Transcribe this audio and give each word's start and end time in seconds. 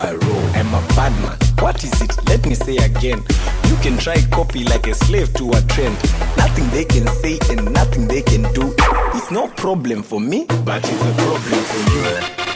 I 0.00 0.12
roll. 0.12 0.46
I'm 0.54 0.68
a 0.74 0.86
bad 0.94 1.12
man. 1.22 1.38
What 1.60 1.82
is 1.84 2.00
it? 2.00 2.16
Let 2.28 2.46
me 2.46 2.54
say 2.54 2.76
again. 2.76 3.22
You 3.68 3.76
can 3.76 3.98
try 3.98 4.16
copy 4.30 4.64
like 4.64 4.86
a 4.86 4.94
slave 4.94 5.32
to 5.34 5.50
a 5.50 5.60
trend. 5.62 5.96
Nothing 6.36 6.68
they 6.70 6.84
can 6.84 7.06
say 7.22 7.38
and 7.50 7.72
nothing 7.72 8.08
they 8.08 8.22
can 8.22 8.42
do. 8.52 8.74
It's 9.14 9.30
no 9.30 9.48
problem 9.48 10.02
for 10.02 10.20
me, 10.20 10.46
but 10.64 10.82
it's 10.84 11.02
a 11.02 11.14
problem 11.14 11.62
for 11.64 12.42
you. 12.42 12.47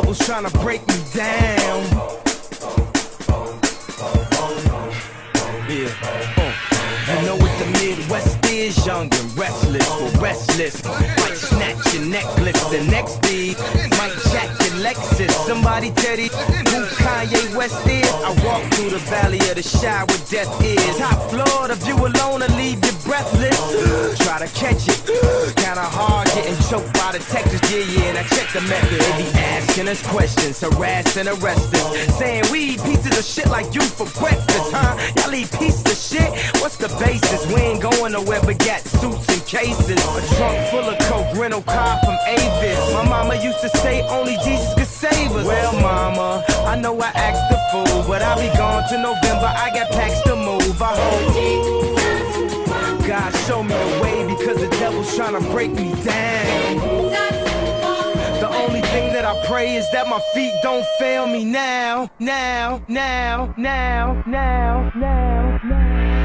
Devil's 0.00 0.18
trying 0.26 0.44
to 0.44 0.58
break 0.60 0.89
us 29.90 30.06
questions, 30.06 30.60
harassing, 30.60 31.26
arrest 31.26 31.74
us, 31.74 32.18
saying 32.18 32.44
we 32.52 32.74
eat 32.74 32.82
pieces 32.84 33.18
of 33.18 33.24
shit 33.24 33.48
like 33.48 33.74
you 33.74 33.80
for 33.80 34.06
breakfast, 34.20 34.70
huh? 34.70 34.94
Y'all 35.16 35.34
eat 35.34 35.50
pieces 35.58 35.82
of 35.82 35.98
shit. 35.98 36.30
What's 36.62 36.76
the 36.76 36.88
basis? 37.02 37.44
We 37.52 37.60
ain't 37.60 37.82
going 37.82 38.12
nowhere 38.12 38.40
but 38.42 38.58
got 38.60 38.80
suits 38.82 39.28
and 39.28 39.44
cases. 39.46 39.98
A 39.98 40.36
trunk 40.36 40.58
full 40.70 40.86
of 40.86 40.98
coke, 41.10 41.34
rental 41.36 41.62
car 41.62 41.98
from 42.04 42.16
Avis. 42.26 42.92
My 42.94 43.08
mama 43.08 43.34
used 43.42 43.60
to 43.62 43.68
say 43.82 44.02
only 44.08 44.36
Jesus 44.44 44.72
could 44.74 44.86
save 44.86 45.32
us. 45.32 45.44
Well, 45.44 45.72
mama, 45.80 46.44
I 46.66 46.76
know 46.76 46.96
I 47.00 47.10
act 47.14 47.50
the 47.50 47.58
fool, 47.72 48.04
but 48.06 48.22
I'll 48.22 48.38
be 48.38 48.56
gone 48.56 48.88
to 48.90 48.96
November. 48.96 49.50
I 49.50 49.70
got 49.74 49.90
packs 49.90 50.20
to 50.22 50.36
move. 50.36 50.80
I 50.80 50.94
hope. 50.94 51.50
God 53.08 53.34
show 53.48 53.62
me 53.64 53.74
the 53.74 54.00
way 54.02 54.24
because 54.28 54.58
the 54.60 54.68
devil's 54.78 55.16
trying 55.16 55.34
to 55.34 55.50
break 55.50 55.72
me 55.72 55.92
down. 56.04 57.29
Thing 58.92 59.12
that 59.12 59.24
I 59.24 59.46
pray 59.46 59.76
is 59.76 59.88
that 59.92 60.08
my 60.08 60.18
feet 60.34 60.52
don't 60.64 60.84
fail 60.98 61.24
me 61.28 61.44
now, 61.44 62.10
now, 62.18 62.82
now, 62.88 63.54
now, 63.56 64.24
now, 64.26 64.92
now, 64.96 65.60
now. 65.64 66.19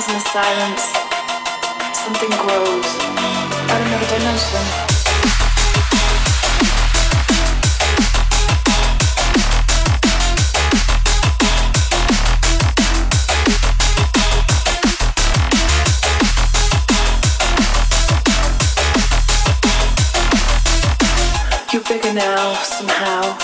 sometimes 0.00 0.08
in 0.08 0.14
the 0.14 0.20
silence, 0.30 0.82
something 1.92 2.30
grows. 2.30 2.88
I 3.66 3.78
don't 3.78 3.90
know, 3.90 3.98
You're 21.72 21.82
bigger 21.82 22.12
now, 22.12 22.54
somehow. 22.62 23.36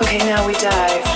Okay, 0.00 0.18
now 0.18 0.46
we 0.46 0.54
dive. 0.54 1.11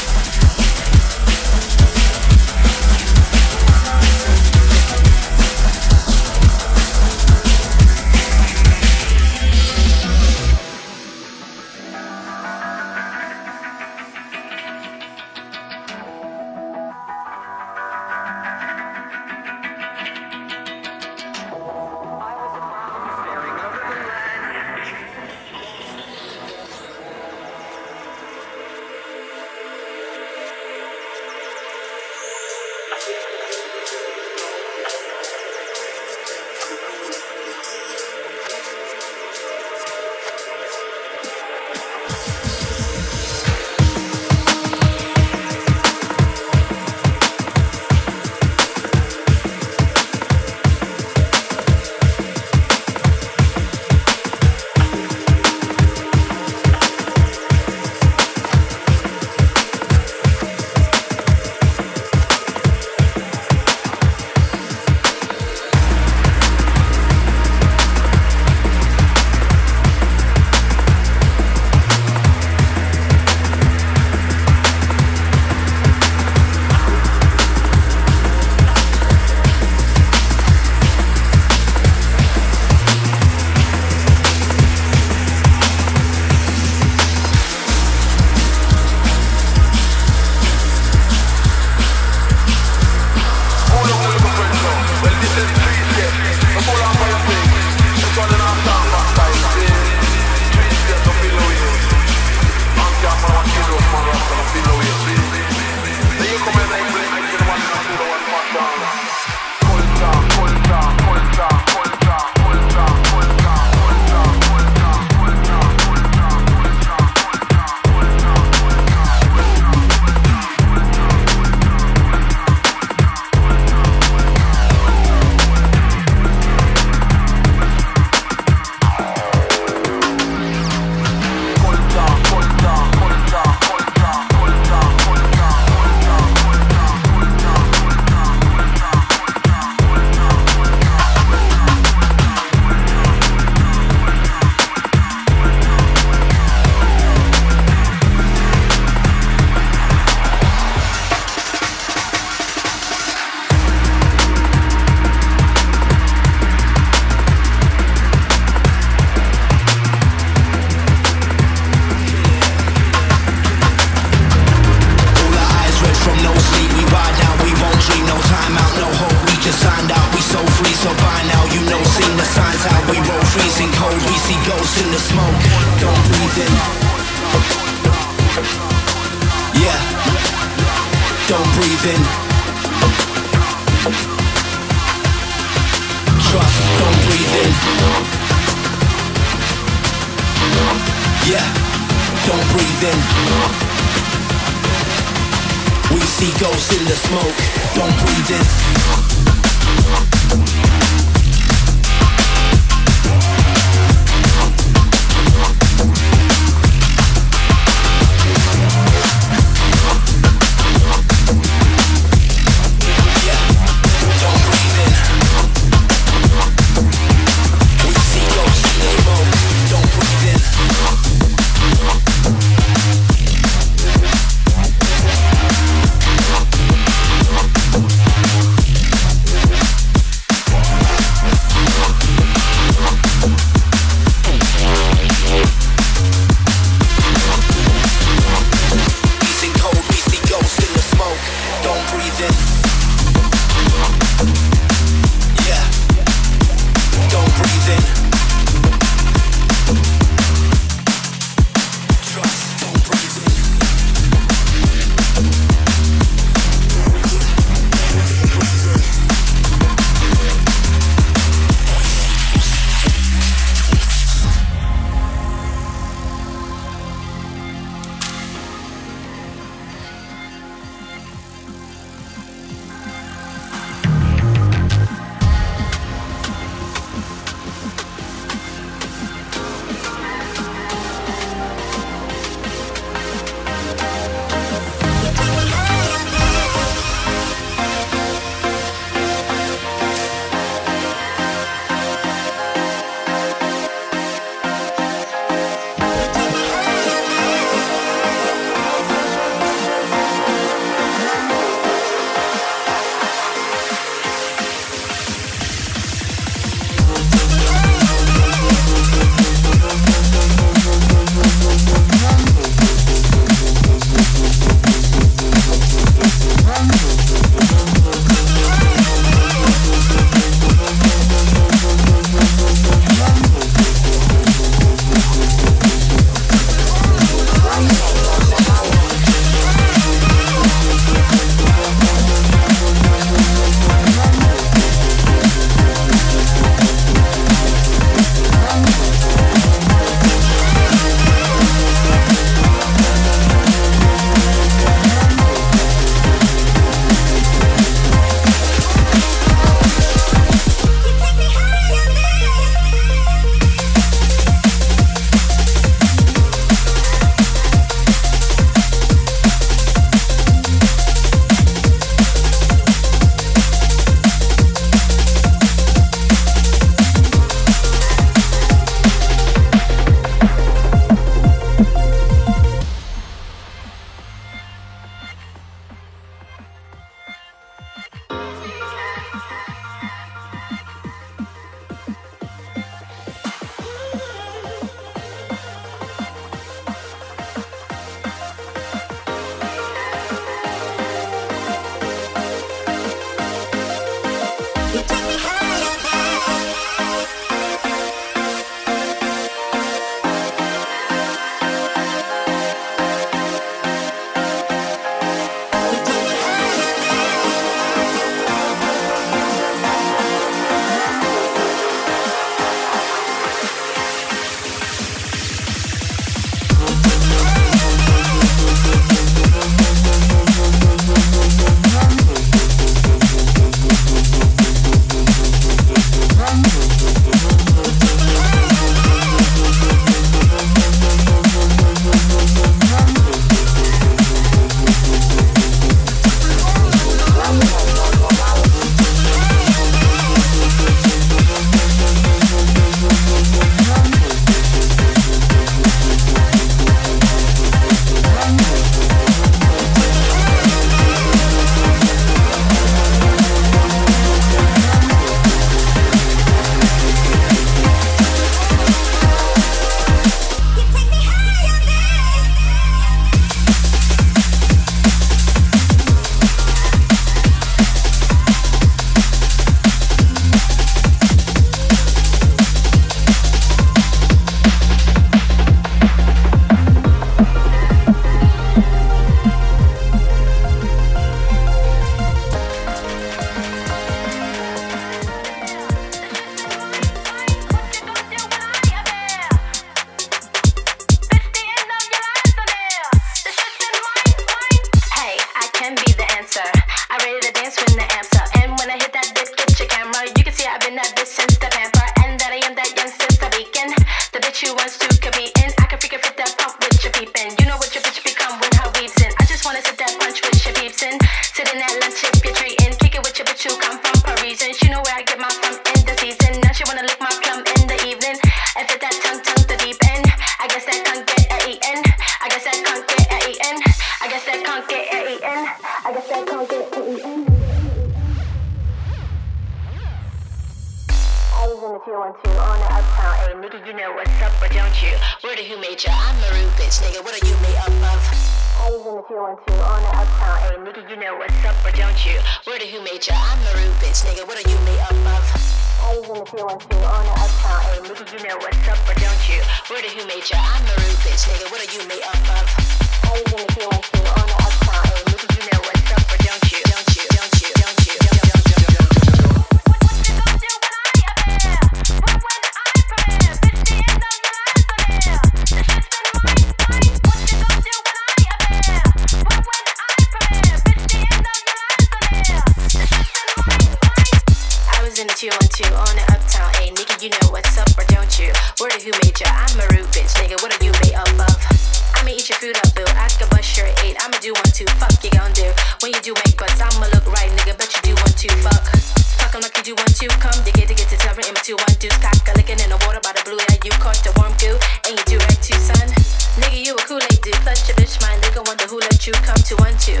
You 590.00 590.08
come 590.16 590.32
you 590.46 590.52
get 590.52 590.88
to 590.88 590.96
tell 590.96 591.14
him 591.14 591.34
two 591.44 591.56
one 591.56 591.76
deuce. 591.78 591.92
Cock 591.98 592.24
a 592.28 592.32
licking 592.32 592.58
in 592.64 592.70
the 592.70 592.80
water 592.88 593.00
by 593.04 593.12
the 593.12 593.20
blue 593.20 593.36
air. 593.36 593.58
You 593.62 593.70
caught 593.84 594.00
the 594.00 594.08
warm 594.16 594.32
goo 594.40 594.56
and 594.88 594.96
you 594.96 595.04
do 595.04 595.18
right 595.28 595.42
too, 595.44 595.60
son. 595.60 595.92
Nigga, 596.40 596.56
you 596.56 596.72
a 596.72 596.80
Kool 596.88 597.04
Aid 597.04 597.20
dude. 597.20 597.36
Plus 597.44 597.68
your 597.68 597.76
bitch, 597.76 598.00
my 598.00 598.16
nigga 598.24 598.40
wonder 598.46 598.64
who 598.64 598.80
let 598.80 599.06
you 599.06 599.12
come 599.12 599.36
to 599.36 599.56
one 599.60 599.76
two. 599.76 600.00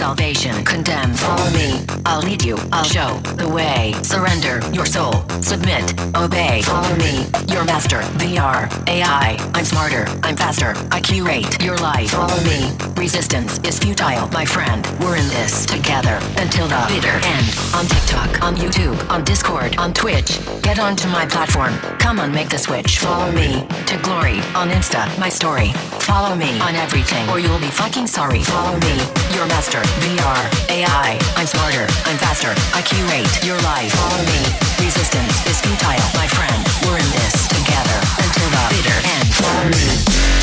salvation 0.00 0.64
condemned. 0.64 1.18
Follow 1.18 1.50
me. 1.50 1.84
I'll 2.06 2.22
lead 2.22 2.42
you. 2.42 2.56
I'll 2.72 2.90
show 2.96 3.18
the 3.36 3.46
way. 3.46 3.92
Surrender 4.02 4.62
your 4.72 4.86
soul. 4.86 5.12
Submit. 5.42 5.92
Obey. 6.16 6.62
Follow 6.62 6.96
me. 6.96 7.26
Your 7.52 7.64
master. 7.66 8.00
VR. 8.16 8.60
AI. 8.88 9.36
I'm 9.52 9.66
smarter. 9.66 10.06
I'm 10.22 10.36
faster. 10.38 10.72
I 10.90 11.02
curate 11.02 11.62
your 11.62 11.76
life. 11.76 12.12
Follow 12.12 12.40
me. 12.44 12.72
Resistance 12.96 13.58
is 13.68 13.78
futile, 13.78 14.26
my 14.28 14.46
friend. 14.46 14.86
We're 15.00 15.16
in 15.16 15.28
this 15.28 15.66
together 15.66 16.18
until 16.38 16.66
the 16.66 16.80
bitter 16.88 17.16
end. 17.36 17.46
On 17.76 17.84
TikTok, 17.84 18.42
on 18.42 18.56
YouTube, 18.56 18.96
on 19.10 19.22
Discord, 19.22 19.76
on 19.76 19.92
Twitch. 19.92 20.40
Get 20.62 20.78
onto 20.78 21.08
my 21.08 21.26
platform. 21.26 21.74
Come 21.98 22.20
on, 22.20 22.32
make 22.32 22.48
the 22.48 22.58
switch. 22.58 23.00
Follow 23.00 23.30
me 23.32 23.66
to 23.84 23.98
glory 24.02 24.38
on 24.56 24.70
Insta, 24.70 25.04
my 25.18 25.28
story. 25.28 25.74
Follow 26.02 26.34
me 26.34 26.58
on 26.60 26.74
everything 26.74 27.28
or 27.28 27.38
you'll 27.38 27.60
be 27.60 27.70
fucking 27.70 28.06
sorry. 28.06 28.42
Follow 28.42 28.76
me, 28.80 28.94
your 29.34 29.46
master, 29.46 29.80
VR, 30.02 30.42
AI. 30.70 31.18
I'm 31.36 31.46
smarter, 31.46 31.86
I'm 32.06 32.18
faster, 32.18 32.52
I 32.74 32.82
curate 32.82 33.28
your 33.44 33.58
life. 33.62 33.92
Follow 33.92 34.22
me, 34.24 34.40
resistance 34.84 35.46
is 35.46 35.60
futile, 35.60 36.10
my 36.16 36.26
friend. 36.26 36.60
We're 36.86 36.98
in 36.98 37.10
this 37.12 37.48
together 37.48 37.98
until 38.18 38.48
the 38.48 38.62
bitter 38.70 38.98
end. 39.04 39.28
Follow 39.34 39.68
me. 39.68 40.39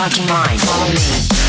fucking 0.00 0.26
mind. 0.28 0.58
Follow 0.62 0.92
me. 0.92 1.39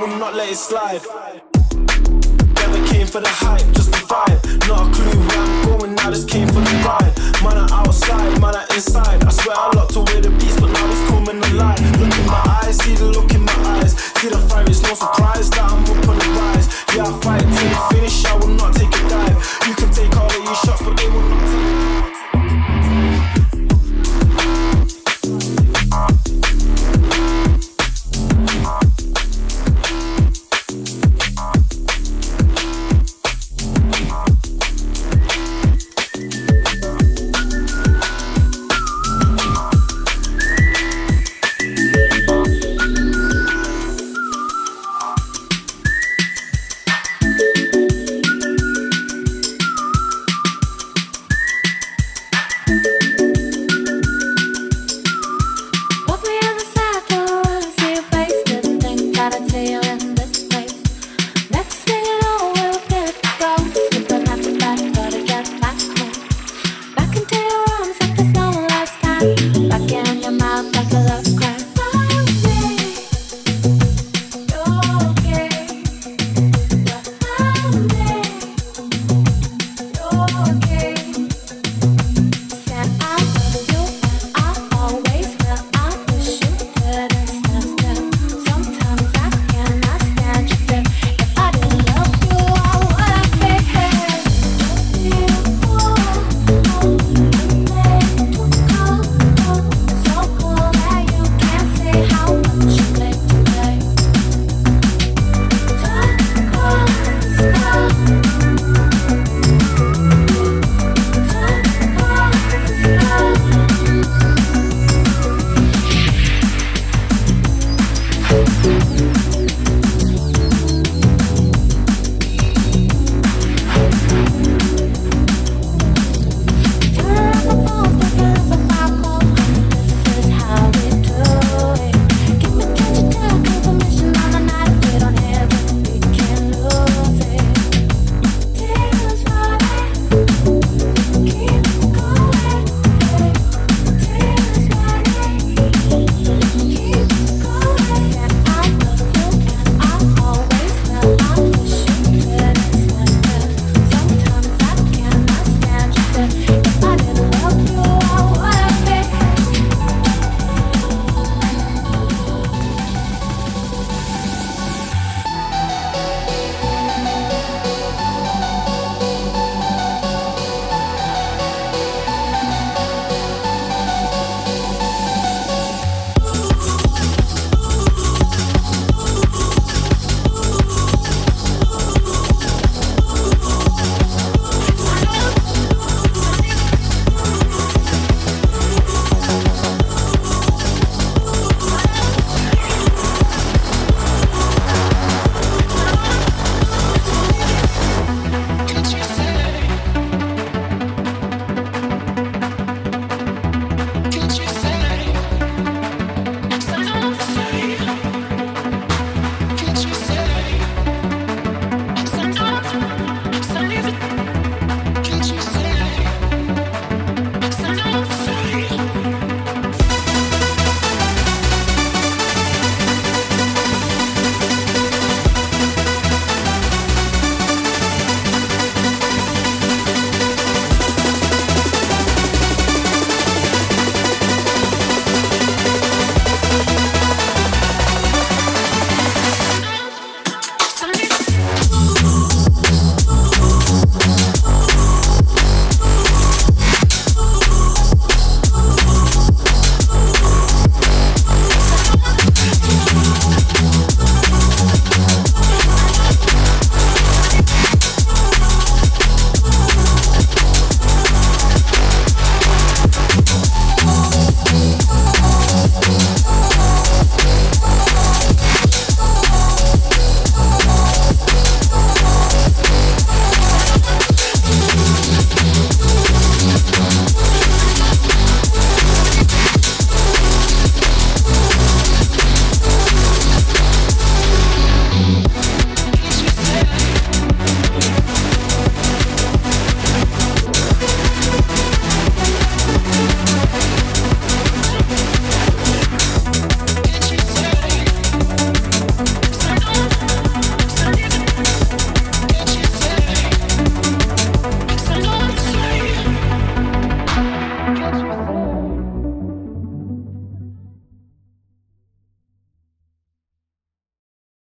will 0.00 0.16
not 0.18 0.34
let 0.34 0.48
it 0.48 0.56
slide. 0.56 1.02
Never 2.54 2.86
came 2.86 3.06
for 3.06 3.20
the 3.20 3.28
hype, 3.28 3.66
just 3.74 3.90
the 3.90 3.98
vibe. 4.06 4.68
Not 4.68 4.86
a 4.86 4.94
clue 4.94 5.20
where 5.26 5.38
I'm 5.38 5.78
going, 5.78 5.94
now, 5.94 6.10
just 6.10 6.28
came 6.28 6.48
for 6.48 6.60
the 6.60 6.74
ride. 6.86 7.14
Man, 7.42 7.58
are 7.58 7.68
outside, 7.72 8.40
man, 8.40 8.54
are 8.54 8.66
inside. 8.74 9.24
I 9.24 9.30
swear 9.30 9.56
I 9.56 9.77